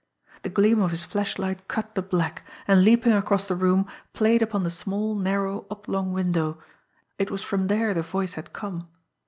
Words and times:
The 0.41 0.49
gleam 0.49 0.81
of 0.81 0.89
his 0.89 1.03
flashlight 1.03 1.67
cut 1.67 1.93
the 1.93 2.01
black, 2.01 2.43
and, 2.67 2.83
leaping 2.83 3.11
across 3.13 3.45
the 3.45 3.53
room, 3.55 3.85
played 4.13 4.41
upon 4.41 4.63
the 4.63 4.71
small, 4.71 5.13
narrow, 5.13 5.67
oblong 5.69 6.11
window 6.11 6.57
it 7.19 7.29
was 7.29 7.43
from 7.43 7.67
there 7.67 7.93
the 7.93 8.01
voice 8.01 8.33
had 8.33 8.51
come. 8.51 8.87